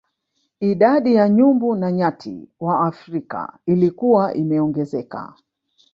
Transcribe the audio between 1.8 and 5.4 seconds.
nyati wa Afrika ilikuwa imeongezeka